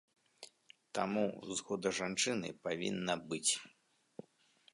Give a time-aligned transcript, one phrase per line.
[0.99, 1.25] Таму,
[1.59, 3.51] згода жанчыны павінна быць.